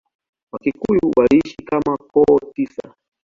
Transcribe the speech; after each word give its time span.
Wakikuyu 0.51 1.11
waliishi 1.17 1.61
kama 1.69 1.97
koo 2.11 2.39
tisa. 2.53 2.85